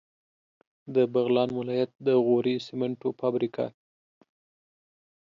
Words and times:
د 0.95 0.95
بغلان 1.13 1.49
ولایت 1.59 1.91
د 2.05 2.07
غوري 2.25 2.55
سیمنټو 2.67 3.09
فابریکه 3.19 3.65